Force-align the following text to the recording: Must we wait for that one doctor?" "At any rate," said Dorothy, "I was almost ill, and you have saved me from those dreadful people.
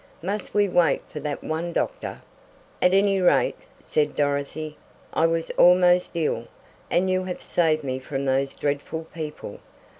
Must 0.23 0.55
we 0.55 0.67
wait 0.67 1.03
for 1.07 1.19
that 1.19 1.43
one 1.43 1.73
doctor?" 1.73 2.23
"At 2.81 2.91
any 2.95 3.21
rate," 3.21 3.59
said 3.79 4.15
Dorothy, 4.15 4.75
"I 5.13 5.27
was 5.27 5.51
almost 5.51 6.15
ill, 6.15 6.45
and 6.89 7.07
you 7.07 7.25
have 7.25 7.43
saved 7.43 7.83
me 7.83 7.99
from 7.99 8.25
those 8.25 8.55
dreadful 8.55 9.03
people. 9.13 9.59